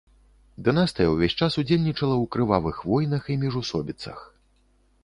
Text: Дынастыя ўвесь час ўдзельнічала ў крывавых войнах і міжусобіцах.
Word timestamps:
Дынастыя 0.67 1.11
ўвесь 1.11 1.35
час 1.41 1.59
ўдзельнічала 1.63 2.15
ў 2.17 2.25
крывавых 2.37 2.81
войнах 2.95 3.31
і 3.35 3.39
міжусобіцах. 3.47 4.19